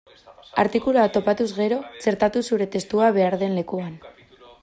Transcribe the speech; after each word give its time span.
Artikulua 0.61 1.03
topatuz 1.17 1.47
gero, 1.59 1.77
txertatu 2.05 2.43
zure 2.51 2.69
testua 2.77 3.13
behar 3.21 3.39
den 3.43 3.57
lekuan. 3.61 3.95